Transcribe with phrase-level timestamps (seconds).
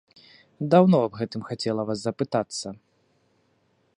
[0.73, 2.67] Даўно аб гэтым хацела вас запытацца.